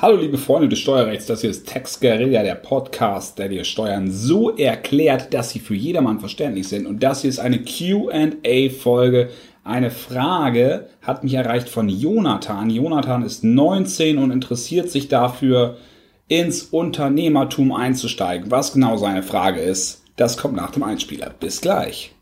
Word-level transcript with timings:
Hallo 0.00 0.20
liebe 0.20 0.38
Freunde 0.38 0.68
des 0.68 0.78
Steuerrechts, 0.78 1.26
das 1.26 1.40
hier 1.40 1.50
ist 1.50 1.66
Tex 1.66 1.98
Guerilla, 1.98 2.44
der 2.44 2.54
Podcast, 2.54 3.36
der 3.36 3.48
dir 3.48 3.64
Steuern 3.64 4.12
so 4.12 4.56
erklärt, 4.56 5.34
dass 5.34 5.50
sie 5.50 5.58
für 5.58 5.74
jedermann 5.74 6.20
verständlich 6.20 6.68
sind. 6.68 6.86
Und 6.86 7.02
das 7.02 7.22
hier 7.22 7.30
ist 7.30 7.40
eine 7.40 7.58
Q&A-Folge. 7.58 9.30
Eine 9.64 9.90
Frage 9.90 10.86
hat 11.02 11.24
mich 11.24 11.34
erreicht 11.34 11.68
von 11.68 11.88
Jonathan. 11.88 12.70
Jonathan 12.70 13.24
ist 13.24 13.42
19 13.42 14.18
und 14.18 14.30
interessiert 14.30 14.88
sich 14.88 15.08
dafür, 15.08 15.78
ins 16.28 16.62
Unternehmertum 16.62 17.72
einzusteigen. 17.72 18.52
Was 18.52 18.74
genau 18.74 18.98
seine 18.98 19.24
Frage 19.24 19.58
ist, 19.58 20.04
das 20.14 20.36
kommt 20.36 20.54
nach 20.54 20.70
dem 20.70 20.84
Einspieler. 20.84 21.34
Bis 21.40 21.60
gleich. 21.60 22.14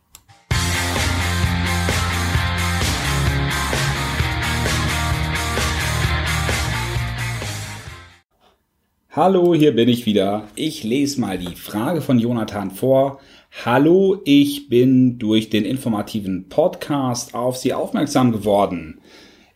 Hallo, 9.17 9.55
hier 9.55 9.75
bin 9.75 9.89
ich 9.89 10.05
wieder. 10.05 10.47
Ich 10.57 10.85
lese 10.85 11.23
mal 11.23 11.39
die 11.39 11.57
Frage 11.57 12.03
von 12.03 12.19
Jonathan 12.19 12.71
vor. 12.71 13.19
Hallo, 13.65 14.21
ich 14.27 14.69
bin 14.69 15.19
durch 15.19 15.49
den 15.49 15.65
informativen 15.65 16.51
Podcast 16.51 17.35
auf 17.35 17.57
Sie 17.57 17.73
aufmerksam 17.73 18.31
geworden. 18.31 19.01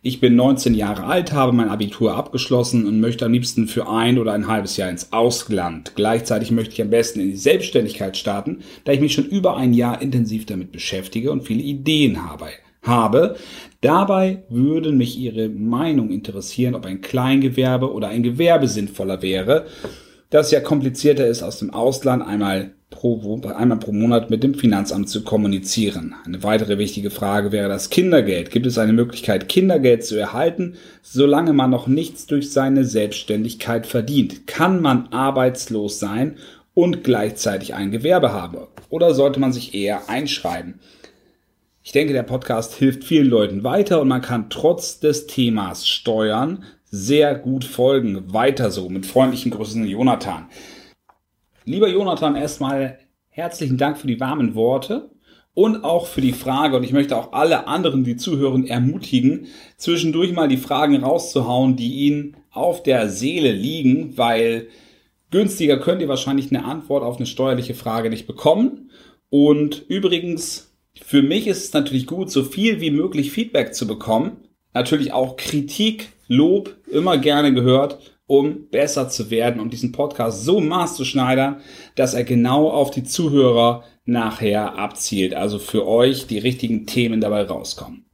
Ich 0.01 0.19
bin 0.19 0.35
19 0.35 0.73
Jahre 0.73 1.03
alt, 1.03 1.31
habe 1.31 1.51
mein 1.51 1.69
Abitur 1.69 2.15
abgeschlossen 2.15 2.87
und 2.87 2.99
möchte 2.99 3.23
am 3.23 3.33
liebsten 3.33 3.67
für 3.67 3.87
ein 3.87 4.17
oder 4.17 4.33
ein 4.33 4.47
halbes 4.47 4.77
Jahr 4.77 4.89
ins 4.89 5.13
Ausland. 5.13 5.91
Gleichzeitig 5.93 6.49
möchte 6.49 6.73
ich 6.73 6.81
am 6.81 6.89
besten 6.89 7.19
in 7.19 7.29
die 7.29 7.37
Selbstständigkeit 7.37 8.17
starten, 8.17 8.63
da 8.83 8.93
ich 8.93 8.99
mich 8.99 9.13
schon 9.13 9.27
über 9.27 9.57
ein 9.57 9.75
Jahr 9.75 10.01
intensiv 10.01 10.47
damit 10.47 10.71
beschäftige 10.71 11.31
und 11.31 11.43
viele 11.43 11.61
Ideen 11.61 12.27
habe 12.27 12.47
habe. 12.83 13.35
Dabei 13.81 14.43
würde 14.47 14.91
mich 14.91 15.17
Ihre 15.17 15.49
Meinung 15.49 16.11
interessieren, 16.11 16.75
ob 16.75 16.85
ein 16.85 17.01
Kleingewerbe 17.01 17.91
oder 17.91 18.09
ein 18.09 18.21
Gewerbe 18.21 18.67
sinnvoller 18.67 19.23
wäre, 19.23 19.65
das 20.29 20.51
ja 20.51 20.59
komplizierter 20.59 21.25
ist, 21.25 21.41
aus 21.41 21.57
dem 21.57 21.73
Ausland 21.73 22.23
einmal 22.23 22.71
pro, 22.91 23.41
einmal 23.55 23.79
pro 23.79 23.91
Monat 23.91 24.29
mit 24.29 24.43
dem 24.43 24.53
Finanzamt 24.53 25.09
zu 25.09 25.23
kommunizieren. 25.23 26.13
Eine 26.25 26.43
weitere 26.43 26.77
wichtige 26.77 27.09
Frage 27.09 27.51
wäre 27.51 27.69
das 27.69 27.89
Kindergeld. 27.89 28.51
Gibt 28.51 28.67
es 28.67 28.77
eine 28.77 28.93
Möglichkeit, 28.93 29.49
Kindergeld 29.49 30.05
zu 30.05 30.15
erhalten, 30.15 30.75
solange 31.01 31.51
man 31.51 31.71
noch 31.71 31.87
nichts 31.87 32.27
durch 32.27 32.51
seine 32.51 32.85
Selbstständigkeit 32.85 33.87
verdient? 33.87 34.45
Kann 34.45 34.79
man 34.81 35.07
arbeitslos 35.07 35.97
sein 35.99 36.35
und 36.75 37.03
gleichzeitig 37.03 37.73
ein 37.73 37.89
Gewerbe 37.89 38.31
haben? 38.31 38.59
Oder 38.89 39.15
sollte 39.15 39.39
man 39.39 39.53
sich 39.53 39.73
eher 39.73 40.07
einschreiben? 40.07 40.75
Ich 41.83 41.93
denke, 41.93 42.13
der 42.13 42.21
Podcast 42.21 42.75
hilft 42.75 43.03
vielen 43.03 43.27
Leuten 43.27 43.63
weiter 43.63 44.01
und 44.01 44.07
man 44.07 44.21
kann 44.21 44.51
trotz 44.51 44.99
des 44.99 45.25
Themas 45.25 45.87
Steuern 45.87 46.63
sehr 46.85 47.33
gut 47.33 47.65
folgen. 47.65 48.31
Weiter 48.31 48.69
so. 48.69 48.87
Mit 48.87 49.07
freundlichen 49.07 49.49
Grüßen, 49.49 49.87
Jonathan. 49.87 50.45
Lieber 51.65 51.87
Jonathan, 51.87 52.35
erstmal 52.35 52.99
herzlichen 53.29 53.79
Dank 53.79 53.97
für 53.97 54.05
die 54.05 54.19
warmen 54.19 54.53
Worte 54.53 55.09
und 55.55 55.83
auch 55.83 56.05
für 56.05 56.21
die 56.21 56.33
Frage. 56.33 56.77
Und 56.77 56.83
ich 56.83 56.93
möchte 56.93 57.17
auch 57.17 57.33
alle 57.33 57.65
anderen, 57.67 58.03
die 58.03 58.15
zuhören, 58.15 58.67
ermutigen, 58.67 59.47
zwischendurch 59.77 60.33
mal 60.33 60.47
die 60.47 60.57
Fragen 60.57 61.03
rauszuhauen, 61.03 61.77
die 61.77 62.05
Ihnen 62.05 62.37
auf 62.51 62.83
der 62.83 63.09
Seele 63.09 63.53
liegen, 63.53 64.17
weil 64.19 64.67
günstiger 65.31 65.79
könnt 65.79 66.03
ihr 66.03 66.09
wahrscheinlich 66.09 66.51
eine 66.51 66.63
Antwort 66.63 67.03
auf 67.03 67.17
eine 67.17 67.25
steuerliche 67.25 67.73
Frage 67.73 68.11
nicht 68.11 68.27
bekommen. 68.27 68.91
Und 69.31 69.83
übrigens, 69.87 70.70
für 70.99 71.21
mich 71.21 71.47
ist 71.47 71.63
es 71.63 71.73
natürlich 71.73 72.07
gut, 72.07 72.31
so 72.31 72.43
viel 72.43 72.81
wie 72.81 72.91
möglich 72.91 73.31
Feedback 73.31 73.73
zu 73.73 73.87
bekommen. 73.87 74.37
Natürlich 74.73 75.13
auch 75.13 75.37
Kritik, 75.37 76.09
Lob, 76.27 76.75
immer 76.89 77.17
gerne 77.17 77.53
gehört, 77.53 77.99
um 78.25 78.69
besser 78.69 79.09
zu 79.09 79.29
werden 79.29 79.59
und 79.59 79.73
diesen 79.73 79.91
Podcast 79.91 80.45
so 80.45 80.61
maßzuschneidern, 80.61 81.57
dass 81.95 82.13
er 82.13 82.23
genau 82.23 82.69
auf 82.69 82.91
die 82.91 83.03
Zuhörer 83.03 83.83
nachher 84.05 84.77
abzielt. 84.77 85.33
Also 85.33 85.59
für 85.59 85.85
euch 85.85 86.27
die 86.27 86.39
richtigen 86.39 86.85
Themen 86.85 87.19
dabei 87.19 87.43
rauskommen. 87.43 88.05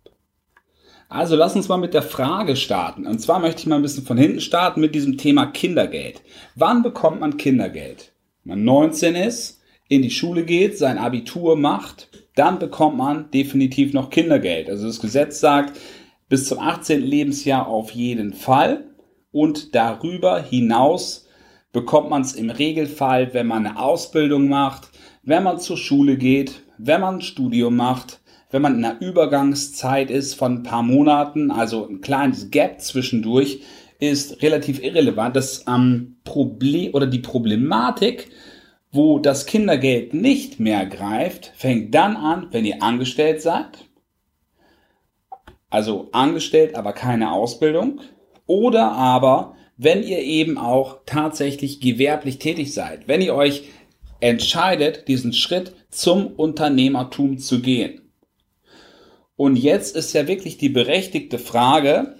Also 1.09 1.35
lass 1.35 1.55
uns 1.55 1.69
mal 1.69 1.77
mit 1.77 1.93
der 1.93 2.01
Frage 2.01 2.55
starten. 2.55 3.07
Und 3.07 3.19
zwar 3.19 3.39
möchte 3.39 3.61
ich 3.61 3.67
mal 3.67 3.77
ein 3.77 3.81
bisschen 3.81 4.05
von 4.05 4.17
hinten 4.17 4.41
starten 4.41 4.81
mit 4.81 4.93
diesem 4.93 5.17
Thema 5.17 5.45
Kindergeld. 5.45 6.21
Wann 6.55 6.83
bekommt 6.83 7.21
man 7.21 7.37
Kindergeld? 7.37 8.11
Wenn 8.43 8.57
man 8.57 8.65
19 8.65 9.15
ist, 9.15 9.61
in 9.87 10.01
die 10.01 10.11
Schule 10.11 10.43
geht, 10.43 10.77
sein 10.77 10.97
Abitur 10.97 11.55
macht, 11.55 12.09
dann 12.37 12.59
bekommt 12.59 12.97
man 12.97 13.31
definitiv 13.31 13.93
noch 13.93 14.09
Kindergeld. 14.09 14.69
Also 14.69 14.87
das 14.87 14.99
Gesetz 14.99 15.39
sagt, 15.39 15.77
bis 16.29 16.47
zum 16.47 16.59
18. 16.59 17.01
Lebensjahr 17.01 17.67
auf 17.67 17.91
jeden 17.91 18.33
Fall 18.33 18.85
und 19.31 19.75
darüber 19.75 20.41
hinaus 20.41 21.27
bekommt 21.71 22.09
man 22.09 22.21
es 22.21 22.33
im 22.33 22.49
Regelfall, 22.49 23.33
wenn 23.33 23.47
man 23.47 23.65
eine 23.65 23.79
Ausbildung 23.79 24.49
macht, 24.49 24.89
wenn 25.23 25.43
man 25.43 25.59
zur 25.59 25.77
Schule 25.77 26.17
geht, 26.17 26.63
wenn 26.77 27.01
man 27.01 27.15
ein 27.15 27.21
Studium 27.21 27.75
macht, 27.75 28.21
wenn 28.49 28.61
man 28.61 28.75
in 28.75 28.85
einer 28.85 29.01
Übergangszeit 29.01 30.09
ist 30.09 30.35
von 30.35 30.55
ein 30.55 30.63
paar 30.63 30.83
Monaten, 30.83 31.51
also 31.51 31.87
ein 31.87 32.01
kleines 32.01 32.49
Gap 32.49 32.81
zwischendurch, 32.81 33.61
ist 33.99 34.41
relativ 34.41 34.81
irrelevant. 34.81 35.35
Das 35.35 35.65
ähm, 35.67 36.17
Problem 36.23 36.93
oder 36.93 37.07
die 37.07 37.19
Problematik 37.19 38.29
wo 38.91 39.19
das 39.19 39.45
Kindergeld 39.45 40.13
nicht 40.13 40.59
mehr 40.59 40.85
greift, 40.85 41.53
fängt 41.55 41.93
dann 41.93 42.15
an, 42.15 42.47
wenn 42.51 42.65
ihr 42.65 42.81
angestellt 42.81 43.41
seid. 43.41 43.85
Also 45.69 46.09
angestellt, 46.13 46.75
aber 46.75 46.93
keine 46.93 47.31
Ausbildung. 47.31 47.99
Oder 48.45 48.91
aber, 48.93 49.55
wenn 49.75 50.01
ihr 50.03 50.19
eben 50.19 50.57
auch 50.57 51.01
tatsächlich 51.05 51.81
gewerblich 51.81 52.39
tätig 52.39 52.73
seid. 52.73 53.07
Wenn 53.07 53.21
ihr 53.21 53.35
euch 53.35 53.63
entscheidet, 54.19 55.07
diesen 55.07 55.33
Schritt 55.33 55.73
zum 55.91 56.27
Unternehmertum 56.27 57.37
zu 57.37 57.61
gehen. 57.61 58.01
Und 59.35 59.55
jetzt 59.55 59.95
ist 59.95 60.13
ja 60.13 60.27
wirklich 60.27 60.57
die 60.57 60.69
berechtigte 60.69 61.37
Frage, 61.37 62.16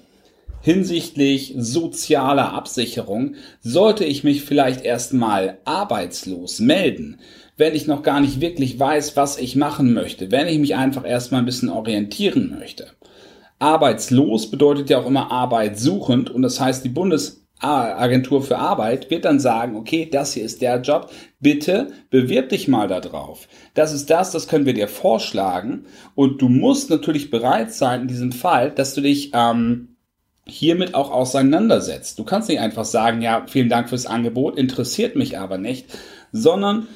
hinsichtlich 0.61 1.53
sozialer 1.57 2.53
Absicherung 2.53 3.35
sollte 3.61 4.05
ich 4.05 4.23
mich 4.23 4.43
vielleicht 4.43 4.83
erstmal 4.83 5.59
arbeitslos 5.65 6.59
melden, 6.59 7.19
wenn 7.57 7.75
ich 7.75 7.87
noch 7.87 8.03
gar 8.03 8.19
nicht 8.19 8.41
wirklich 8.41 8.79
weiß, 8.79 9.15
was 9.15 9.37
ich 9.37 9.55
machen 9.55 9.93
möchte, 9.93 10.31
wenn 10.31 10.47
ich 10.47 10.59
mich 10.59 10.75
einfach 10.75 11.05
erstmal 11.05 11.41
ein 11.41 11.45
bisschen 11.45 11.69
orientieren 11.69 12.55
möchte. 12.59 12.87
Arbeitslos 13.59 14.51
bedeutet 14.51 14.89
ja 14.89 14.99
auch 14.99 15.07
immer 15.07 15.31
arbeitssuchend 15.31 16.29
und 16.29 16.43
das 16.43 16.59
heißt, 16.59 16.85
die 16.85 16.89
Bundesagentur 16.89 18.43
für 18.43 18.59
Arbeit 18.59 19.09
wird 19.09 19.25
dann 19.25 19.39
sagen, 19.39 19.75
okay, 19.75 20.07
das 20.11 20.33
hier 20.33 20.43
ist 20.43 20.61
der 20.61 20.81
Job, 20.81 21.09
bitte 21.39 21.87
bewirb 22.11 22.49
dich 22.49 22.67
mal 22.67 22.87
da 22.87 22.99
drauf. 22.99 23.47
Das 23.73 23.93
ist 23.93 24.11
das, 24.11 24.31
das 24.31 24.47
können 24.47 24.67
wir 24.67 24.75
dir 24.75 24.87
vorschlagen 24.87 25.85
und 26.13 26.41
du 26.41 26.49
musst 26.49 26.91
natürlich 26.91 27.31
bereit 27.31 27.73
sein 27.73 28.01
in 28.01 28.07
diesem 28.07 28.31
Fall, 28.31 28.69
dass 28.69 28.93
du 28.93 29.01
dich 29.01 29.31
ähm, 29.33 29.96
hiermit 30.47 30.93
auch 30.93 31.11
auseinandersetzt. 31.11 32.19
Du 32.19 32.23
kannst 32.23 32.49
nicht 32.49 32.59
einfach 32.59 32.85
sagen, 32.85 33.21
ja, 33.21 33.45
vielen 33.47 33.69
Dank 33.69 33.89
fürs 33.89 34.05
Angebot, 34.05 34.57
interessiert 34.57 35.15
mich 35.15 35.37
aber 35.37 35.57
nicht, 35.57 35.87
sondern 36.31 36.87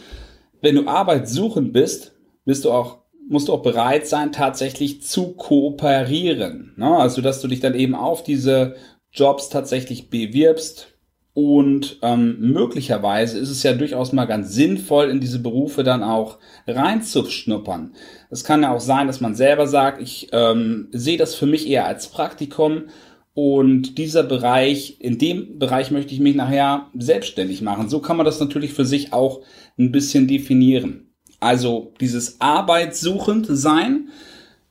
wenn 0.61 0.75
du 0.75 0.87
arbeitssuchend 0.87 1.73
bist, 1.73 2.13
bist 2.45 2.65
du 2.65 2.71
auch 2.71 3.01
musst 3.29 3.47
du 3.47 3.53
auch 3.53 3.61
bereit 3.61 4.07
sein, 4.07 4.33
tatsächlich 4.33 5.03
zu 5.03 5.33
kooperieren. 5.33 6.73
Ne? 6.75 6.97
Also, 6.97 7.21
dass 7.21 7.39
du 7.39 7.47
dich 7.47 7.61
dann 7.61 7.75
eben 7.75 7.95
auf 7.95 8.23
diese 8.23 8.75
Jobs 9.11 9.49
tatsächlich 9.49 10.09
bewirbst. 10.09 10.87
Und 11.33 11.99
ähm, 12.01 12.39
möglicherweise 12.39 13.39
ist 13.39 13.49
es 13.49 13.63
ja 13.63 13.71
durchaus 13.71 14.11
mal 14.11 14.25
ganz 14.25 14.53
sinnvoll, 14.53 15.09
in 15.09 15.21
diese 15.21 15.39
Berufe 15.39 15.83
dann 15.83 16.03
auch 16.03 16.39
reinzuschnuppern. 16.67 17.93
Es 18.29 18.43
kann 18.43 18.63
ja 18.63 18.73
auch 18.75 18.81
sein, 18.81 19.07
dass 19.07 19.21
man 19.21 19.33
selber 19.33 19.65
sagt, 19.65 20.01
ich 20.01 20.27
ähm, 20.33 20.89
sehe 20.91 21.17
das 21.17 21.33
für 21.33 21.45
mich 21.45 21.69
eher 21.69 21.85
als 21.85 22.09
Praktikum 22.09 22.89
und 23.33 23.97
dieser 23.97 24.23
Bereich, 24.23 24.97
in 24.99 25.17
dem 25.17 25.57
Bereich 25.57 25.91
möchte 25.91 26.13
ich 26.13 26.19
mich 26.19 26.35
nachher 26.35 26.87
selbstständig 26.93 27.61
machen. 27.61 27.89
So 27.89 27.99
kann 27.99 28.17
man 28.17 28.25
das 28.25 28.39
natürlich 28.39 28.73
für 28.73 28.85
sich 28.85 29.13
auch 29.13 29.41
ein 29.79 29.91
bisschen 29.91 30.27
definieren. 30.27 31.13
Also 31.39 31.93
dieses 31.99 32.41
arbeitssuchend 32.41 33.47
sein, 33.49 34.09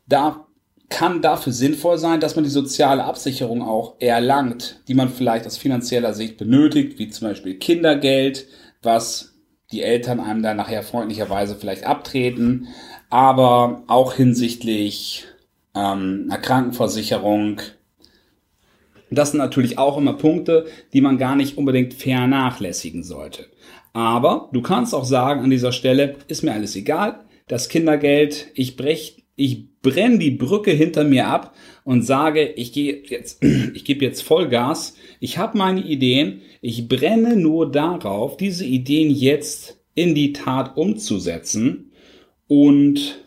da 0.06 0.46
kann 0.90 1.22
dafür 1.22 1.52
sinnvoll 1.52 1.98
sein, 1.98 2.20
dass 2.20 2.34
man 2.34 2.44
die 2.44 2.50
soziale 2.50 3.04
Absicherung 3.04 3.62
auch 3.62 3.94
erlangt, 4.00 4.80
die 4.88 4.94
man 4.94 5.08
vielleicht 5.08 5.46
aus 5.46 5.56
finanzieller 5.56 6.12
Sicht 6.12 6.36
benötigt, 6.36 6.98
wie 6.98 7.08
zum 7.08 7.28
Beispiel 7.28 7.54
Kindergeld, 7.54 8.46
was 8.82 9.34
die 9.72 9.82
Eltern 9.82 10.20
einem 10.20 10.42
dann 10.42 10.56
nachher 10.56 10.82
freundlicherweise 10.82 11.54
vielleicht 11.54 11.84
abtreten, 11.84 12.68
aber 13.08 13.84
auch 13.86 14.14
hinsichtlich 14.14 15.26
ähm, 15.74 16.26
einer 16.28 16.40
Krankenversicherung, 16.40 17.60
das 19.10 19.32
sind 19.32 19.38
natürlich 19.38 19.78
auch 19.78 19.98
immer 19.98 20.14
Punkte, 20.14 20.66
die 20.92 21.00
man 21.00 21.18
gar 21.18 21.36
nicht 21.36 21.58
unbedingt 21.58 21.94
vernachlässigen 21.94 23.02
sollte. 23.02 23.46
Aber 23.92 24.48
du 24.52 24.62
kannst 24.62 24.94
auch 24.94 25.04
sagen 25.04 25.42
an 25.42 25.50
dieser 25.50 25.72
Stelle, 25.72 26.16
ist 26.28 26.42
mir 26.42 26.52
alles 26.52 26.76
egal, 26.76 27.20
das 27.48 27.68
Kindergeld, 27.68 28.48
ich 28.54 28.76
brech, 28.76 29.24
ich 29.34 29.80
brenne 29.82 30.18
die 30.18 30.30
Brücke 30.30 30.70
hinter 30.70 31.02
mir 31.02 31.26
ab 31.26 31.54
und 31.84 32.02
sage, 32.02 32.46
ich 32.46 32.72
gehe 32.72 33.02
jetzt, 33.04 33.42
ich 33.74 33.84
gebe 33.84 34.04
jetzt 34.04 34.22
Vollgas, 34.22 34.94
ich 35.18 35.38
habe 35.38 35.58
meine 35.58 35.82
Ideen, 35.82 36.42
ich 36.60 36.86
brenne 36.86 37.36
nur 37.36 37.70
darauf, 37.70 38.36
diese 38.36 38.64
Ideen 38.64 39.10
jetzt 39.10 39.80
in 39.94 40.14
die 40.14 40.32
Tat 40.32 40.76
umzusetzen 40.76 41.90
und 42.46 43.18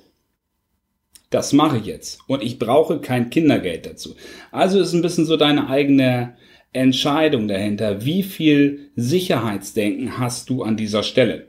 das 1.33 1.53
mache 1.53 1.77
ich 1.77 1.85
jetzt 1.85 2.19
und 2.27 2.43
ich 2.43 2.59
brauche 2.59 2.99
kein 2.99 3.29
Kindergeld 3.29 3.85
dazu. 3.85 4.15
Also 4.51 4.79
ist 4.79 4.93
ein 4.93 5.01
bisschen 5.01 5.25
so 5.25 5.37
deine 5.37 5.69
eigene 5.69 6.35
Entscheidung 6.73 7.47
dahinter. 7.47 8.05
Wie 8.05 8.23
viel 8.23 8.91
Sicherheitsdenken 8.95 10.17
hast 10.17 10.49
du 10.49 10.63
an 10.63 10.77
dieser 10.77 11.03
Stelle? 11.03 11.47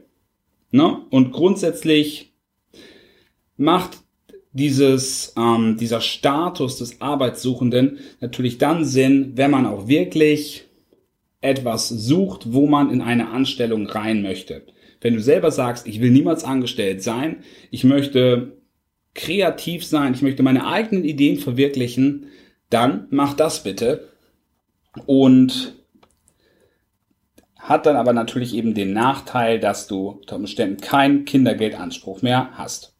Ne? 0.71 0.99
Und 1.11 1.33
grundsätzlich 1.33 2.33
macht 3.57 3.99
dieses, 4.53 5.35
ähm, 5.37 5.77
dieser 5.79 6.01
Status 6.01 6.79
des 6.79 7.01
Arbeitssuchenden 7.01 7.99
natürlich 8.21 8.59
dann 8.59 8.85
Sinn, 8.85 9.33
wenn 9.35 9.51
man 9.51 9.67
auch 9.67 9.89
wirklich 9.89 10.65
etwas 11.41 11.89
sucht, 11.89 12.53
wo 12.53 12.67
man 12.67 12.91
in 12.91 13.03
eine 13.03 13.31
Anstellung 13.31 13.87
rein 13.87 14.23
möchte. 14.23 14.63
Wenn 15.01 15.15
du 15.15 15.21
selber 15.21 15.51
sagst, 15.51 15.87
ich 15.87 16.01
will 16.01 16.11
niemals 16.11 16.45
angestellt 16.45 17.03
sein, 17.03 17.43
ich 17.71 17.85
möchte 17.85 18.57
kreativ 19.14 19.87
sein, 19.87 20.14
ich 20.14 20.22
möchte 20.22 20.43
meine 20.43 20.66
eigenen 20.66 21.05
Ideen 21.05 21.38
verwirklichen, 21.38 22.26
dann 22.70 23.06
mach 23.11 23.34
das 23.34 23.62
bitte. 23.62 24.08
Und 25.06 25.75
hat 27.56 27.87
dann 27.87 27.96
aber 27.96 28.12
natürlich 28.12 28.55
eben 28.55 28.75
den 28.75 28.93
Nachteil, 28.93 29.58
dass 29.58 29.87
du 29.87 30.11
unter 30.11 30.37
Umständen 30.37 30.81
keinen 30.81 31.25
Kindergeldanspruch 31.25 32.20
mehr 32.20 32.50
hast. 32.55 32.94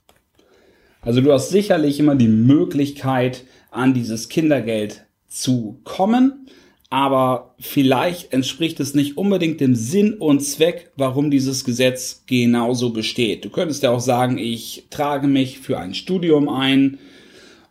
Also 1.02 1.20
du 1.20 1.32
hast 1.32 1.50
sicherlich 1.50 2.00
immer 2.00 2.14
die 2.14 2.28
Möglichkeit, 2.28 3.44
an 3.70 3.93
dieses 3.93 4.28
Kindergeld 4.28 5.05
zu 5.28 5.81
kommen, 5.84 6.46
aber 6.94 7.56
vielleicht 7.58 8.32
entspricht 8.32 8.79
es 8.79 8.94
nicht 8.94 9.17
unbedingt 9.17 9.61
dem 9.61 9.75
Sinn 9.75 10.14
und 10.14 10.44
Zweck, 10.44 10.93
warum 10.96 11.29
dieses 11.29 11.64
Gesetz 11.64 12.23
genauso 12.29 12.91
besteht. 12.91 13.44
Du 13.44 13.50
könntest 13.50 13.82
ja 13.82 13.91
auch 13.91 13.99
sagen, 13.99 14.38
ich 14.38 14.87
trage 14.91 15.26
mich 15.26 15.58
für 15.58 15.76
ein 15.76 15.94
Studium 15.94 16.49
ein. 16.49 16.99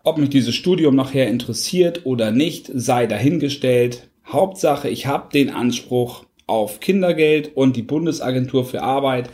Ob 0.03 0.17
mich 0.17 0.29
dieses 0.29 0.53
Studium 0.55 0.97
nachher 0.97 1.29
interessiert 1.29 2.01
oder 2.03 2.31
nicht, 2.31 2.69
sei 2.73 3.07
dahingestellt. 3.07 4.09
Hauptsache, 4.27 4.89
ich 4.89 5.07
habe 5.07 5.31
den 5.31 5.49
Anspruch 5.49 6.25
auf 6.45 6.81
Kindergeld 6.81 7.55
und 7.55 7.77
die 7.77 7.81
Bundesagentur 7.81 8.65
für 8.65 8.81
Arbeit 8.81 9.29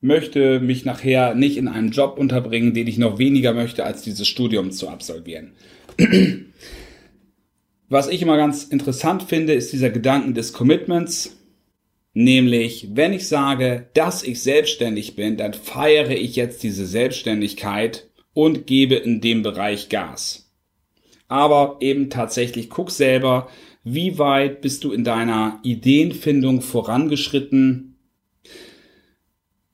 möchte 0.00 0.58
mich 0.58 0.84
nachher 0.84 1.36
nicht 1.36 1.58
in 1.58 1.68
einem 1.68 1.92
Job 1.92 2.18
unterbringen, 2.18 2.74
den 2.74 2.88
ich 2.88 2.98
noch 2.98 3.20
weniger 3.20 3.52
möchte, 3.52 3.84
als 3.84 4.02
dieses 4.02 4.26
Studium 4.26 4.72
zu 4.72 4.88
absolvieren. 4.88 5.52
Was 7.90 8.08
ich 8.08 8.20
immer 8.20 8.36
ganz 8.36 8.64
interessant 8.64 9.22
finde, 9.22 9.54
ist 9.54 9.72
dieser 9.72 9.88
Gedanken 9.88 10.34
des 10.34 10.52
Commitments. 10.52 11.36
Nämlich, 12.12 12.88
wenn 12.92 13.12
ich 13.12 13.28
sage, 13.28 13.88
dass 13.94 14.22
ich 14.22 14.42
selbstständig 14.42 15.16
bin, 15.16 15.36
dann 15.36 15.54
feiere 15.54 16.10
ich 16.10 16.36
jetzt 16.36 16.62
diese 16.62 16.86
Selbstständigkeit 16.86 18.08
und 18.34 18.66
gebe 18.66 18.96
in 18.96 19.20
dem 19.20 19.42
Bereich 19.42 19.88
Gas. 19.88 20.52
Aber 21.28 21.76
eben 21.80 22.10
tatsächlich 22.10 22.68
guck 22.70 22.90
selber, 22.90 23.48
wie 23.84 24.18
weit 24.18 24.60
bist 24.60 24.84
du 24.84 24.92
in 24.92 25.04
deiner 25.04 25.60
Ideenfindung 25.62 26.60
vorangeschritten? 26.60 27.96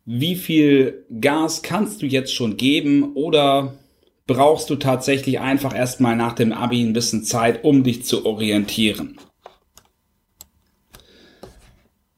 Wie 0.05 0.37
viel 0.37 1.05
Gas 1.20 1.62
kannst 1.62 2.02
du 2.02 2.06
jetzt 2.06 2.32
schon 2.32 2.56
geben 2.56 3.14
oder 3.14 3.75
brauchst 4.26 4.71
du 4.71 4.76
tatsächlich 4.76 5.41
einfach 5.41 5.75
erstmal 5.75 6.17
nach 6.17 6.32
dem 6.32 6.53
Abi 6.53 6.82
ein 6.82 6.93
bisschen 6.93 7.25
Zeit, 7.25 7.65
um 7.65 7.85
dich 7.85 8.05
zu 8.05 8.25
orientieren? 8.25 9.19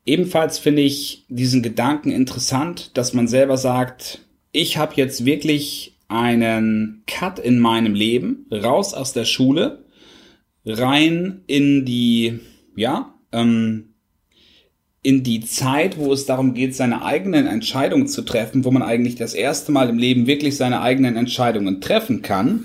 Ebenfalls 0.05 0.59
finde 0.59 0.83
ich 0.83 1.27
diesen 1.29 1.63
Gedanken 1.63 2.13
interessant, 2.13 2.97
dass 2.97 3.13
man 3.13 3.27
selber 3.27 3.57
sagt, 3.57 4.21
ich 4.53 4.77
habe 4.77 4.95
jetzt 4.95 5.25
wirklich 5.25 5.99
einen 6.07 7.03
Cut 7.09 7.41
in 7.41 7.59
meinem 7.59 7.95
Leben, 7.95 8.47
raus 8.53 8.95
aus 8.95 9.13
der 9.13 9.25
Schule, 9.25 9.85
rein 10.65 11.43
in 11.49 11.85
die, 11.85 12.39
ja, 12.77 13.15
ähm, 13.33 13.96
in 15.07 15.23
die 15.23 15.41
Zeit, 15.41 15.99
wo 15.99 16.13
es 16.13 16.27
darum 16.27 16.53
geht, 16.53 16.75
seine 16.75 17.05
eigenen 17.05 17.47
Entscheidungen 17.47 18.09
zu 18.09 18.23
treffen, 18.23 18.65
wo 18.65 18.73
man 18.73 18.83
eigentlich 18.83 19.15
das 19.15 19.35
erste 19.35 19.71
Mal 19.71 19.89
im 19.89 19.99
Leben 19.99 20.27
wirklich 20.27 20.57
seine 20.57 20.81
eigenen 20.81 21.15
Entscheidungen 21.15 21.81
treffen 21.81 22.23
kann. 22.23 22.65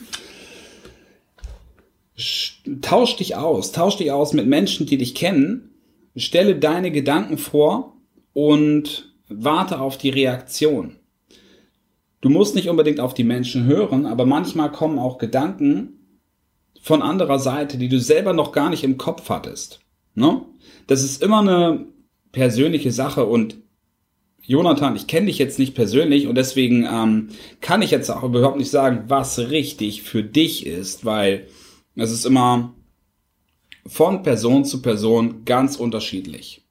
Tausch 2.81 3.15
dich 3.17 3.35
aus, 3.35 3.73
tausch 3.73 3.97
dich 3.97 4.11
aus 4.11 4.33
mit 4.33 4.47
Menschen, 4.47 4.87
die 4.87 4.97
dich 4.97 5.13
kennen, 5.13 5.69
stelle 6.15 6.55
deine 6.55 6.89
Gedanken 6.89 7.37
vor 7.37 7.97
und 8.33 9.13
warte 9.29 9.79
auf 9.79 9.99
die 9.99 10.09
Reaktion. 10.09 10.95
Du 12.21 12.29
musst 12.29 12.55
nicht 12.55 12.69
unbedingt 12.69 13.01
auf 13.01 13.13
die 13.13 13.23
Menschen 13.23 13.65
hören, 13.65 14.07
aber 14.07 14.25
manchmal 14.25 14.71
kommen 14.71 14.97
auch 14.97 15.19
Gedanken 15.19 16.23
von 16.81 17.03
anderer 17.03 17.37
Seite, 17.37 17.77
die 17.77 17.87
du 17.87 17.99
selber 17.99 18.33
noch 18.33 18.51
gar 18.51 18.71
nicht 18.71 18.83
im 18.83 18.97
Kopf 18.97 19.29
hattest. 19.29 19.81
Ne? 20.15 20.41
Das 20.87 21.03
ist 21.03 21.21
immer 21.21 21.41
eine 21.41 21.85
persönliche 22.31 22.91
Sache 22.91 23.25
und 23.25 23.57
Jonathan, 24.43 24.95
ich 24.95 25.07
kenne 25.07 25.27
dich 25.27 25.37
jetzt 25.37 25.59
nicht 25.59 25.75
persönlich 25.75 26.27
und 26.27 26.35
deswegen 26.35 26.85
ähm, 26.85 27.29
kann 27.61 27.81
ich 27.81 27.91
jetzt 27.91 28.09
auch 28.09 28.23
überhaupt 28.23 28.57
nicht 28.57 28.71
sagen, 28.71 29.03
was 29.07 29.37
richtig 29.37 30.01
für 30.01 30.23
dich 30.23 30.65
ist, 30.65 31.05
weil 31.05 31.47
es 31.95 32.11
ist 32.11 32.25
immer 32.25 32.73
von 33.85 34.23
Person 34.23 34.65
zu 34.65 34.81
Person 34.81 35.45
ganz 35.45 35.75
unterschiedlich. 35.75 36.63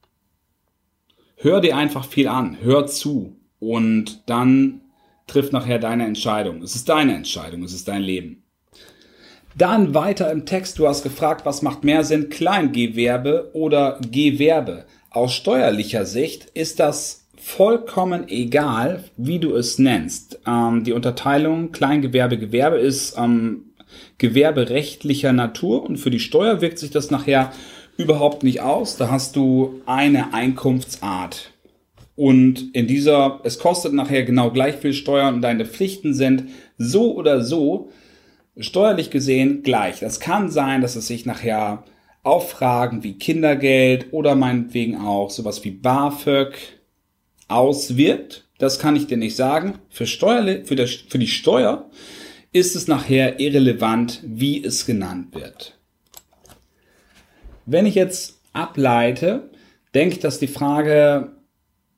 Hör 1.37 1.61
dir 1.61 1.77
einfach 1.77 2.05
viel 2.05 2.29
an, 2.29 2.59
hör 2.61 2.87
zu 2.87 3.37
und 3.61 4.29
dann 4.29 4.83
trifft 5.27 5.53
nachher 5.53 5.79
deine 5.79 6.07
Entscheidung. 6.07 6.63
Es 6.63 6.75
ist 6.75 6.89
deine 6.89 7.15
Entscheidung, 7.15 7.63
es 7.63 7.73
ist 7.73 7.89
dein 7.89 8.03
Leben. 8.03 8.43
Dann 9.57 9.95
weiter 9.95 10.31
im 10.31 10.47
Text, 10.47 10.79
du 10.79 10.87
hast 10.87 11.03
gefragt, 11.03 11.45
was 11.45 11.63
macht 11.63 11.85
mehr 11.85 12.05
Sinn, 12.05 12.29
Kleingewerbe 12.31 13.51
oder 13.53 14.01
Gewerbe? 14.11 14.87
Aus 15.11 15.35
steuerlicher 15.35 16.07
Sicht 16.07 16.47
ist 16.55 16.79
das 16.79 17.27
vollkommen 17.37 18.29
egal, 18.29 19.03
wie 19.17 19.41
du 19.41 19.57
es 19.57 19.79
nennst. 19.81 20.39
Ähm, 20.47 20.85
die 20.85 20.93
Unterteilung 20.93 21.73
Kleingewerbe, 21.73 22.39
Gewerbe 22.39 22.79
ist 22.79 23.19
ähm, 23.19 23.73
gewerberechtlicher 24.19 25.33
Natur 25.33 25.83
und 25.85 25.97
für 25.97 26.11
die 26.11 26.21
Steuer 26.21 26.61
wirkt 26.61 26.79
sich 26.79 26.91
das 26.91 27.11
nachher 27.11 27.53
überhaupt 27.97 28.45
nicht 28.45 28.61
aus. 28.61 28.97
Da 28.97 29.11
hast 29.11 29.35
du 29.35 29.81
eine 29.85 30.33
Einkunftsart. 30.33 31.51
Und 32.15 32.73
in 32.75 32.87
dieser, 32.87 33.41
es 33.43 33.59
kostet 33.59 33.95
nachher 33.95 34.23
genau 34.23 34.53
gleich 34.53 34.77
viel 34.77 34.93
Steuern 34.93 35.35
und 35.37 35.43
deine 35.43 35.65
Pflichten 35.65 36.15
sind 36.15 36.45
so 36.79 37.17
oder 37.17 37.43
so 37.43 37.91
steuerlich 38.59 39.11
gesehen 39.11 39.65
gleich. 39.65 40.01
Das 40.01 40.21
kann 40.21 40.51
sein, 40.51 40.83
dass 40.83 40.95
es 40.95 41.09
sich 41.09 41.27
nachher 41.27 41.83
auf 42.23 42.51
Fragen 42.51 43.03
wie 43.03 43.15
Kindergeld 43.15 44.13
oder 44.13 44.35
meinetwegen 44.35 44.99
auch 44.99 45.31
sowas 45.31 45.65
wie 45.65 45.71
BAföG 45.71 46.55
auswirkt. 47.49 48.45
Das 48.59 48.79
kann 48.79 48.97
ich 48.97 49.07
dir 49.07 49.17
nicht 49.17 49.37
sagen. 49.37 49.79
Für, 49.89 50.07
Steuer, 50.07 50.65
für, 50.65 50.77
das, 50.77 50.91
für 50.91 51.19
die 51.19 51.27
Steuer 51.27 51.89
ist 52.53 52.77
es 52.77 52.89
nachher 52.89 53.41
irrelevant, 53.41 54.21
wie 54.25 54.63
es 54.63 54.85
genannt 54.85 55.35
wird. 55.35 55.79
Wenn 57.65 57.87
ich 57.87 57.95
jetzt 57.95 58.41
ableite, 58.53 59.51
denke 59.95 60.17
ich, 60.17 60.21
dass 60.21 60.39
die 60.39 60.47
Frage 60.49 61.33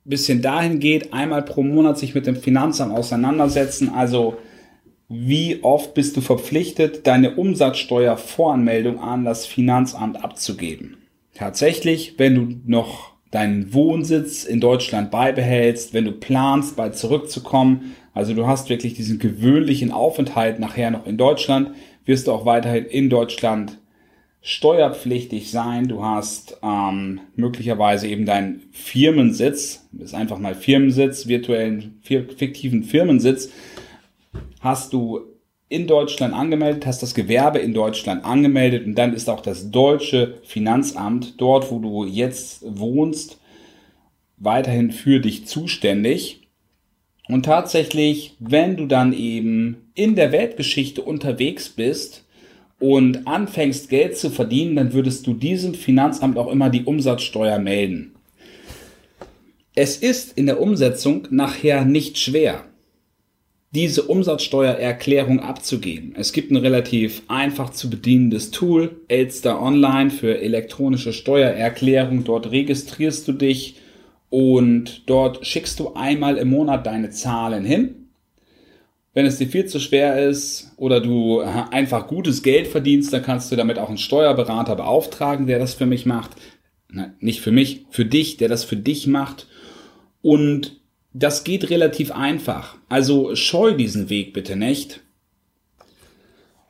ein 0.05 0.09
bisschen 0.09 0.41
dahin 0.41 0.79
geht, 0.79 1.13
einmal 1.13 1.43
pro 1.43 1.63
Monat 1.63 1.97
sich 1.97 2.13
mit 2.13 2.27
dem 2.27 2.35
Finanzamt 2.35 2.93
auseinandersetzen, 2.93 3.89
also 3.89 4.37
wie 5.13 5.63
oft 5.63 5.93
bist 5.93 6.17
du 6.17 6.21
verpflichtet, 6.21 7.05
deine 7.05 7.35
Umsatzsteuervoranmeldung 7.35 8.99
an 8.99 9.23
das 9.23 9.45
Finanzamt 9.45 10.23
abzugeben? 10.23 10.97
Tatsächlich, 11.35 12.15
wenn 12.17 12.35
du 12.35 12.55
noch 12.65 13.13
deinen 13.31 13.73
Wohnsitz 13.73 14.43
in 14.43 14.59
Deutschland 14.59 15.11
beibehältst, 15.11 15.93
wenn 15.93 16.05
du 16.05 16.11
planst, 16.11 16.75
bald 16.75 16.95
zurückzukommen, 16.95 17.95
also 18.13 18.33
du 18.33 18.47
hast 18.47 18.69
wirklich 18.69 18.93
diesen 18.93 19.19
gewöhnlichen 19.19 19.91
Aufenthalt 19.91 20.59
nachher 20.59 20.91
noch 20.91 21.07
in 21.07 21.17
Deutschland, 21.17 21.71
wirst 22.05 22.27
du 22.27 22.31
auch 22.31 22.45
weiterhin 22.45 22.85
in 22.85 23.09
Deutschland 23.09 23.79
steuerpflichtig 24.41 25.49
sein. 25.49 25.87
Du 25.87 26.03
hast 26.03 26.57
ähm, 26.61 27.21
möglicherweise 27.35 28.07
eben 28.07 28.25
deinen 28.25 28.63
Firmensitz, 28.71 29.87
ist 29.97 30.13
einfach 30.13 30.37
mal 30.37 30.53
Firmensitz, 30.53 31.27
virtuellen, 31.27 31.99
fiktiven 32.03 32.83
Firmensitz 32.83 33.49
hast 34.63 34.93
du 34.93 35.19
in 35.67 35.87
Deutschland 35.87 36.33
angemeldet, 36.33 36.85
hast 36.85 37.03
das 37.03 37.13
Gewerbe 37.13 37.59
in 37.59 37.73
Deutschland 37.73 38.23
angemeldet 38.23 38.85
und 38.85 38.95
dann 38.95 39.13
ist 39.13 39.29
auch 39.29 39.41
das 39.41 39.71
deutsche 39.71 40.35
Finanzamt 40.43 41.39
dort, 41.41 41.69
wo 41.69 41.79
du 41.79 42.05
jetzt 42.05 42.63
wohnst, 42.65 43.39
weiterhin 44.37 44.91
für 44.91 45.19
dich 45.19 45.47
zuständig. 45.47 46.47
Und 47.27 47.45
tatsächlich, 47.45 48.35
wenn 48.39 48.77
du 48.77 48.85
dann 48.85 49.13
eben 49.13 49.91
in 49.95 50.15
der 50.15 50.31
Weltgeschichte 50.31 51.01
unterwegs 51.01 51.69
bist 51.69 52.25
und 52.79 53.27
anfängst 53.27 53.89
Geld 53.89 54.17
zu 54.17 54.29
verdienen, 54.29 54.75
dann 54.75 54.93
würdest 54.93 55.27
du 55.27 55.33
diesem 55.33 55.73
Finanzamt 55.73 56.37
auch 56.37 56.51
immer 56.51 56.69
die 56.69 56.83
Umsatzsteuer 56.83 57.59
melden. 57.59 58.15
Es 59.75 59.97
ist 59.97 60.37
in 60.37 60.45
der 60.45 60.61
Umsetzung 60.61 61.27
nachher 61.31 61.83
nicht 61.83 62.17
schwer, 62.17 62.65
diese 63.73 64.03
Umsatzsteuererklärung 64.03 65.39
abzugeben. 65.39 66.13
Es 66.15 66.31
gibt 66.31 66.51
ein 66.51 66.57
relativ 66.57 67.23
einfach 67.27 67.71
zu 67.71 67.89
bedienendes 67.89 68.51
Tool, 68.51 69.01
Elster 69.07 69.61
Online 69.61 70.11
für 70.11 70.39
elektronische 70.39 71.11
Steuererklärung. 71.11 72.23
Dort 72.23 72.51
registrierst 72.51 73.27
du 73.27 73.31
dich 73.31 73.77
und 74.29 75.09
dort 75.09 75.45
schickst 75.45 75.79
du 75.79 75.93
einmal 75.95 76.37
im 76.37 76.49
Monat 76.49 76.85
deine 76.85 77.09
Zahlen 77.09 77.65
hin. 77.65 78.09
Wenn 79.15 79.25
es 79.25 79.37
dir 79.37 79.47
viel 79.47 79.65
zu 79.65 79.79
schwer 79.79 80.27
ist 80.27 80.71
oder 80.77 80.99
du 80.99 81.39
einfach 81.41 82.07
gutes 82.07 82.43
Geld 82.43 82.67
verdienst, 82.67 83.11
dann 83.11 83.23
kannst 83.23 83.51
du 83.51 83.55
damit 83.55 83.79
auch 83.79 83.89
einen 83.89 83.97
Steuerberater 83.97 84.75
beauftragen, 84.75 85.47
der 85.47 85.59
das 85.59 85.73
für 85.73 85.85
mich 85.85 86.05
macht. 86.05 86.31
Na, 86.89 87.13
nicht 87.19 87.41
für 87.41 87.51
mich, 87.51 87.85
für 87.89 88.05
dich, 88.05 88.37
der 88.37 88.49
das 88.49 88.63
für 88.63 88.75
dich 88.75 89.07
macht. 89.07 89.47
Und 90.21 90.82
das 91.13 91.43
geht 91.43 91.69
relativ 91.69 92.11
einfach. 92.11 92.75
Also 92.89 93.35
scheu 93.35 93.73
diesen 93.73 94.09
Weg 94.09 94.33
bitte 94.33 94.55
nicht. 94.55 95.01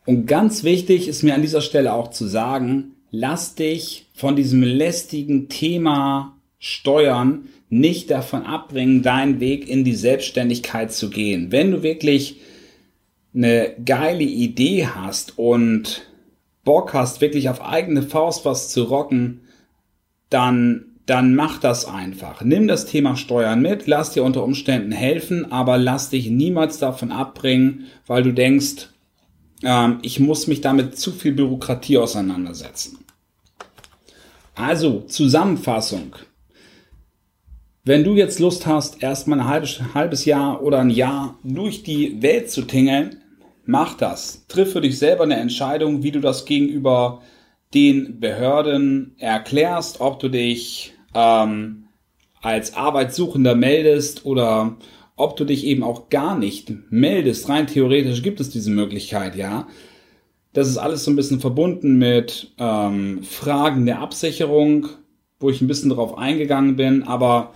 Und 0.05 0.25
ganz 0.27 0.63
wichtig 0.63 1.07
ist 1.07 1.23
mir 1.23 1.33
an 1.33 1.41
dieser 1.41 1.61
Stelle 1.61 1.93
auch 1.93 2.09
zu 2.09 2.27
sagen, 2.27 2.95
lass 3.09 3.55
dich 3.55 4.07
von 4.13 4.35
diesem 4.35 4.61
lästigen 4.61 5.47
Thema 5.47 6.37
Steuern 6.59 7.47
nicht 7.69 8.11
davon 8.11 8.43
abbringen, 8.43 9.01
deinen 9.01 9.39
Weg 9.39 9.67
in 9.67 9.83
die 9.83 9.95
Selbstständigkeit 9.95 10.93
zu 10.93 11.09
gehen. 11.09 11.51
Wenn 11.51 11.71
du 11.71 11.83
wirklich 11.83 12.41
eine 13.33 13.75
geile 13.83 14.23
Idee 14.23 14.87
hast 14.87 15.37
und 15.37 16.05
Bock 16.63 16.93
hast, 16.93 17.21
wirklich 17.21 17.49
auf 17.49 17.63
eigene 17.63 18.03
Faust 18.03 18.45
was 18.45 18.69
zu 18.69 18.83
rocken, 18.83 19.41
dann 20.29 20.92
dann 21.05 21.35
mach 21.35 21.59
das 21.59 21.85
einfach. 21.85 22.41
Nimm 22.43 22.67
das 22.67 22.85
Thema 22.85 23.15
Steuern 23.17 23.61
mit, 23.61 23.87
lass 23.87 24.11
dir 24.11 24.23
unter 24.23 24.43
Umständen 24.43 24.91
helfen, 24.91 25.51
aber 25.51 25.77
lass 25.77 26.09
dich 26.09 26.29
niemals 26.29 26.77
davon 26.77 27.11
abbringen, 27.11 27.85
weil 28.07 28.23
du 28.23 28.31
denkst, 28.31 28.89
ähm, 29.63 29.99
ich 30.01 30.19
muss 30.19 30.47
mich 30.47 30.61
damit 30.61 30.97
zu 30.97 31.11
viel 31.11 31.33
Bürokratie 31.33 31.97
auseinandersetzen. 31.97 32.99
Also, 34.55 35.01
Zusammenfassung. 35.01 36.15
Wenn 37.83 38.05
du 38.05 38.15
jetzt 38.15 38.39
Lust 38.39 38.65
hast, 38.65 39.03
erstmal 39.03 39.41
ein 39.41 39.47
halbes, 39.47 39.81
halbes 39.93 40.23
Jahr 40.23 40.61
oder 40.61 40.79
ein 40.79 40.89
Jahr 40.89 41.37
durch 41.43 41.83
die 41.83 42.21
Welt 42.21 42.49
zu 42.49 42.61
tingeln, 42.61 43.17
mach 43.65 43.95
das. 43.95 44.45
Triff 44.47 44.71
für 44.71 44.79
dich 44.79 44.97
selber 44.97 45.23
eine 45.23 45.35
Entscheidung, 45.35 46.01
wie 46.01 46.11
du 46.11 46.21
das 46.21 46.45
gegenüber 46.45 47.21
den 47.73 48.19
Behörden 48.19 49.15
erklärst, 49.17 50.01
ob 50.01 50.19
du 50.19 50.29
dich 50.29 50.93
ähm, 51.13 51.85
als 52.41 52.75
Arbeitssuchender 52.75 53.55
meldest 53.55 54.25
oder 54.25 54.77
ob 55.15 55.37
du 55.37 55.45
dich 55.45 55.65
eben 55.65 55.83
auch 55.83 56.09
gar 56.09 56.37
nicht 56.37 56.71
meldest. 56.89 57.49
Rein 57.49 57.67
theoretisch 57.67 58.21
gibt 58.23 58.39
es 58.39 58.49
diese 58.49 58.71
Möglichkeit, 58.71 59.35
ja. 59.35 59.67
Das 60.53 60.67
ist 60.67 60.77
alles 60.77 61.03
so 61.03 61.11
ein 61.11 61.15
bisschen 61.15 61.39
verbunden 61.39 61.97
mit 61.97 62.53
ähm, 62.59 63.23
Fragen 63.23 63.85
der 63.85 63.99
Absicherung, 63.99 64.87
wo 65.39 65.49
ich 65.49 65.61
ein 65.61 65.67
bisschen 65.67 65.89
darauf 65.89 66.17
eingegangen 66.17 66.75
bin, 66.75 67.03
aber 67.03 67.53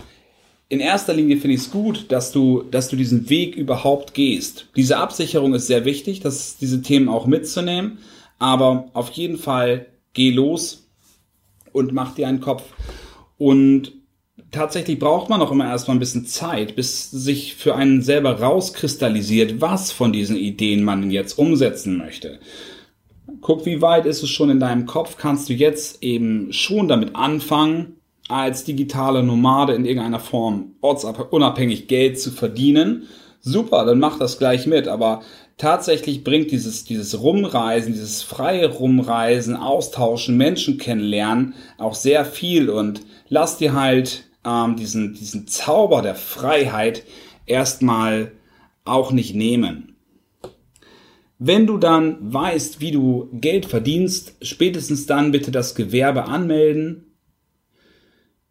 in 0.69 0.79
erster 0.79 1.13
Linie 1.13 1.37
finde 1.37 1.55
ich 1.55 1.61
es 1.61 1.71
gut, 1.71 2.11
dass 2.11 2.31
du, 2.31 2.63
dass 2.63 2.89
du 2.89 2.95
diesen 2.95 3.29
Weg 3.29 3.55
überhaupt 3.55 4.13
gehst. 4.13 4.67
Diese 4.75 4.97
Absicherung 4.97 5.53
ist 5.53 5.67
sehr 5.67 5.85
wichtig, 5.85 6.19
dass 6.19 6.57
diese 6.57 6.81
Themen 6.81 7.07
auch 7.07 7.25
mitzunehmen, 7.25 7.99
aber 8.39 8.89
auf 8.93 9.11
jeden 9.11 9.37
Fall 9.37 9.85
geh 10.17 10.31
los 10.31 10.89
und 11.71 11.93
mach 11.93 12.15
dir 12.15 12.27
einen 12.27 12.41
Kopf. 12.41 12.63
Und 13.37 13.93
tatsächlich 14.51 14.99
braucht 14.99 15.29
man 15.29 15.41
auch 15.41 15.51
immer 15.51 15.67
erstmal 15.67 15.95
ein 15.95 16.01
bisschen 16.01 16.25
Zeit, 16.25 16.75
bis 16.75 17.09
sich 17.11 17.55
für 17.55 17.75
einen 17.75 18.01
selber 18.01 18.41
rauskristallisiert, 18.41 19.61
was 19.61 19.91
von 19.91 20.11
diesen 20.11 20.35
Ideen 20.35 20.83
man 20.83 21.11
jetzt 21.11 21.37
umsetzen 21.37 21.97
möchte. 21.97 22.39
Guck, 23.41 23.65
wie 23.65 23.81
weit 23.81 24.05
ist 24.05 24.23
es 24.23 24.29
schon 24.29 24.49
in 24.49 24.59
deinem 24.59 24.85
Kopf? 24.85 25.17
Kannst 25.17 25.49
du 25.49 25.53
jetzt 25.53 26.01
eben 26.01 26.51
schon 26.51 26.87
damit 26.87 27.15
anfangen, 27.15 27.97
als 28.27 28.63
digitale 28.63 29.23
Nomade 29.23 29.73
in 29.73 29.85
irgendeiner 29.85 30.19
Form 30.19 30.75
ortsunabhängig 30.81 31.87
Geld 31.87 32.19
zu 32.19 32.31
verdienen? 32.31 33.03
Super, 33.41 33.85
dann 33.85 33.99
mach 33.99 34.17
das 34.17 34.39
gleich 34.39 34.65
mit. 34.65 34.87
Aber 34.87 35.21
tatsächlich 35.57 36.23
bringt 36.23 36.51
dieses, 36.51 36.85
dieses 36.85 37.19
Rumreisen, 37.19 37.93
dieses 37.93 38.21
freie 38.21 38.67
Rumreisen, 38.67 39.55
Austauschen, 39.55 40.37
Menschen 40.37 40.77
kennenlernen 40.77 41.55
auch 41.77 41.95
sehr 41.95 42.25
viel 42.25 42.69
und 42.69 43.01
lass 43.27 43.57
dir 43.57 43.73
halt 43.73 44.25
ähm, 44.45 44.75
diesen, 44.75 45.13
diesen 45.13 45.47
Zauber 45.47 46.01
der 46.01 46.15
Freiheit 46.15 47.03
erstmal 47.45 48.31
auch 48.85 49.11
nicht 49.11 49.35
nehmen. 49.35 49.95
Wenn 51.39 51.67
du 51.67 51.77
dann 51.77 52.17
weißt, 52.33 52.81
wie 52.81 52.91
du 52.91 53.29
Geld 53.33 53.67
verdienst, 53.67 54.35
spätestens 54.41 55.05
dann 55.05 55.31
bitte 55.31 55.51
das 55.51 55.75
Gewerbe 55.75 56.25
anmelden 56.25 57.06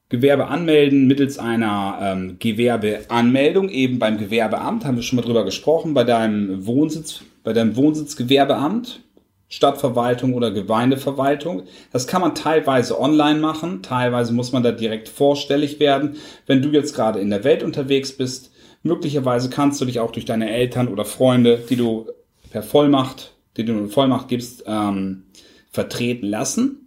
Gewerbe 0.09 0.47
anmelden 0.47 1.09
mittels 1.09 1.39
einer 1.39 1.99
ähm, 2.01 2.37
Gewerbeanmeldung, 2.39 3.69
eben 3.69 3.99
beim 3.99 4.19
Gewerbeamt, 4.19 4.85
haben 4.85 4.97
wir 4.97 5.03
schon 5.03 5.17
mal 5.17 5.23
drüber 5.23 5.45
gesprochen, 5.45 5.95
bei 5.95 6.05
deinem 6.05 6.65
Wohnsitz, 6.65 7.23
bei 7.43 7.53
deinem 7.53 7.75
Wohnsitzgewerbeamt, 7.75 9.01
Stadtverwaltung 9.49 10.35
oder 10.35 10.53
Gemeindeverwaltung. 10.53 11.65
Das 11.93 12.07
kann 12.07 12.21
man 12.21 12.37
teilweise 12.37 13.01
online 13.01 13.41
machen, 13.41 13.83
teilweise 13.83 14.33
muss 14.33 14.53
man 14.53 14.63
da 14.63 14.71
direkt 14.71 15.09
vorstellig 15.09 15.81
werden. 15.81 16.17
Wenn 16.47 16.63
du 16.63 16.71
jetzt 16.71 16.95
gerade 16.95 17.19
in 17.19 17.31
der 17.31 17.43
Welt 17.43 17.65
unterwegs 17.65 18.13
bist, 18.13 18.53
möglicherweise 18.85 19.51
kannst 19.51 19.81
du 19.81 19.85
dich 19.87 19.99
auch 19.99 20.13
durch 20.13 20.25
deine 20.25 20.51
Eltern 20.51 20.87
oder 20.87 21.05
Freunde, 21.05 21.65
die 21.69 21.77
du 21.77 22.07
per 22.51 22.63
Vollmacht, 22.63 23.35
die 23.57 23.65
du 23.65 23.73
eine 23.73 23.89
Vollmacht 23.89 24.29
gibst, 24.29 24.63
ähm, 24.69 25.25
vertreten 25.71 26.27
lassen. 26.27 26.86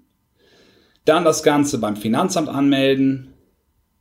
Dann 1.09 1.25
das 1.25 1.41
Ganze 1.41 1.79
beim 1.79 1.95
Finanzamt 1.95 2.49
anmelden, 2.49 3.33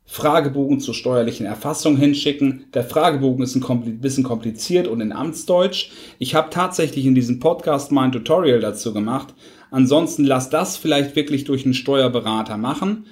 Fragebogen 0.04 0.78
zur 0.78 0.92
steuerlichen 0.92 1.46
Erfassung 1.46 1.96
hinschicken. 1.96 2.66
Der 2.74 2.84
Fragebogen 2.84 3.42
ist 3.42 3.56
ein 3.56 4.00
bisschen 4.02 4.24
kompliziert 4.24 4.86
und 4.86 5.00
in 5.00 5.12
Amtsdeutsch. 5.12 5.90
Ich 6.18 6.34
habe 6.34 6.50
tatsächlich 6.50 7.06
in 7.06 7.14
diesem 7.14 7.40
Podcast 7.40 7.92
mal 7.92 8.02
ein 8.02 8.12
Tutorial 8.12 8.60
dazu 8.60 8.92
gemacht. 8.92 9.32
Ansonsten 9.70 10.24
lass 10.24 10.50
das 10.50 10.76
vielleicht 10.76 11.16
wirklich 11.16 11.44
durch 11.44 11.64
einen 11.64 11.72
Steuerberater 11.72 12.58
machen. 12.58 13.06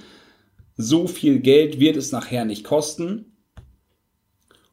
So 0.77 1.07
viel 1.07 1.39
Geld 1.39 1.81
wird 1.81 1.97
es 1.97 2.13
nachher 2.13 2.45
nicht 2.45 2.65
kosten. 2.65 3.39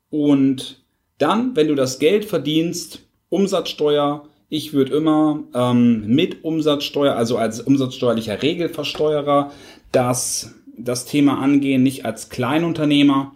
Und 0.09 0.83
dann, 1.17 1.55
wenn 1.55 1.69
du 1.69 1.75
das 1.75 1.97
Geld 1.97 2.25
verdienst, 2.25 3.07
Umsatzsteuer, 3.29 4.27
ich 4.53 4.71
würde 4.71 4.95
immer 4.95 5.45
ähm, 5.55 6.05
mit 6.05 6.43
Umsatzsteuer, 6.43 7.15
also 7.15 7.37
als 7.37 7.59
umsatzsteuerlicher 7.59 8.43
Regelversteuerer, 8.43 9.51
das, 9.91 10.53
das 10.77 11.05
Thema 11.05 11.39
angehen, 11.39 11.81
nicht 11.81 12.05
als 12.05 12.29
Kleinunternehmer. 12.29 13.33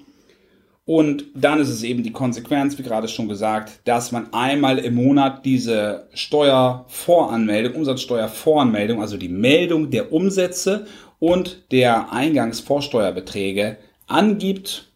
Und 0.86 1.26
dann 1.34 1.60
ist 1.60 1.70
es 1.70 1.82
eben 1.82 2.04
die 2.04 2.12
Konsequenz, 2.12 2.78
wie 2.78 2.84
gerade 2.84 3.08
schon 3.08 3.28
gesagt, 3.28 3.80
dass 3.86 4.12
man 4.12 4.32
einmal 4.32 4.78
im 4.78 4.94
Monat 4.94 5.44
diese 5.44 6.08
Steuervoranmeldung, 6.14 7.74
Umsatzsteuervoranmeldung, 7.74 9.02
also 9.02 9.18
die 9.18 9.28
Meldung 9.28 9.90
der 9.90 10.14
Umsätze 10.14 10.86
und 11.18 11.64
der 11.72 12.14
Eingangsvorsteuerbeträge 12.14 13.78
angibt 14.06 14.87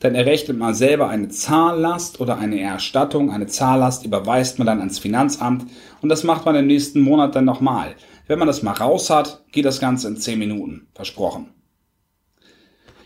dann 0.00 0.14
errechnet 0.14 0.58
man 0.58 0.74
selber 0.74 1.08
eine 1.08 1.28
Zahllast 1.28 2.20
oder 2.20 2.38
eine 2.38 2.58
Erstattung. 2.58 3.30
Eine 3.30 3.46
Zahllast 3.46 4.04
überweist 4.04 4.58
man 4.58 4.66
dann 4.66 4.80
ans 4.80 4.98
Finanzamt 4.98 5.70
und 6.00 6.08
das 6.08 6.24
macht 6.24 6.46
man 6.46 6.56
im 6.56 6.66
nächsten 6.66 7.00
Monat 7.00 7.36
dann 7.36 7.44
nochmal. 7.44 7.94
Wenn 8.26 8.38
man 8.38 8.48
das 8.48 8.62
mal 8.62 8.72
raus 8.72 9.10
hat, 9.10 9.44
geht 9.52 9.66
das 9.66 9.78
Ganze 9.78 10.08
in 10.08 10.16
10 10.16 10.38
Minuten. 10.38 10.86
Versprochen. 10.94 11.48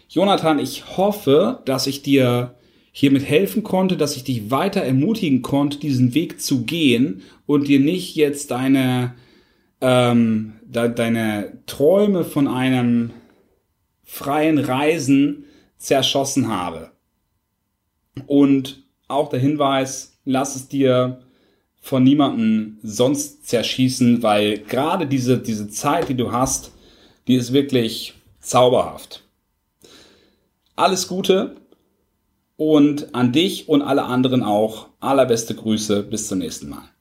Jonathan, 0.08 0.60
ich 0.60 0.96
hoffe, 0.96 1.62
dass 1.64 1.88
ich 1.88 2.02
dir 2.02 2.54
hiermit 2.92 3.24
helfen 3.24 3.64
konnte, 3.64 3.96
dass 3.96 4.14
ich 4.14 4.22
dich 4.22 4.52
weiter 4.52 4.82
ermutigen 4.82 5.42
konnte, 5.42 5.78
diesen 5.78 6.14
Weg 6.14 6.40
zu 6.40 6.62
gehen 6.62 7.22
und 7.44 7.66
dir 7.66 7.80
nicht 7.80 8.14
jetzt 8.14 8.52
deine, 8.52 9.16
ähm, 9.80 10.52
de 10.64 10.94
deine 10.94 11.58
Träume 11.66 12.22
von 12.22 12.46
einem 12.46 13.10
freien 14.04 14.58
Reisen 14.58 15.46
zerschossen 15.78 16.48
habe. 16.48 16.90
Und 18.26 18.84
auch 19.08 19.28
der 19.28 19.40
Hinweis, 19.40 20.18
lass 20.24 20.56
es 20.56 20.68
dir 20.68 21.20
von 21.80 22.02
niemandem 22.02 22.78
sonst 22.82 23.46
zerschießen, 23.46 24.22
weil 24.22 24.58
gerade 24.58 25.06
diese, 25.06 25.38
diese 25.38 25.68
Zeit, 25.68 26.08
die 26.08 26.16
du 26.16 26.32
hast, 26.32 26.72
die 27.28 27.34
ist 27.34 27.52
wirklich 27.52 28.14
zauberhaft. 28.40 29.22
Alles 30.76 31.08
Gute 31.08 31.56
Und 32.56 33.14
an 33.14 33.32
dich 33.32 33.68
und 33.68 33.82
alle 33.82 34.04
anderen 34.04 34.44
auch 34.44 34.88
allerbeste 35.00 35.54
Grüße. 35.56 36.04
Bis 36.04 36.28
zum 36.28 36.38
nächsten 36.38 36.68
Mal. 36.68 36.93